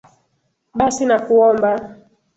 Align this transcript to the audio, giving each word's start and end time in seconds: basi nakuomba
basi 0.77 1.03
nakuomba 1.09 1.69